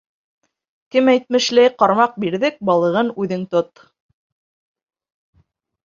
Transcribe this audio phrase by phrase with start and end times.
[0.95, 3.87] Кем әйтмешләй, ҡармаҡ бирҙек, балығын үҙең тот.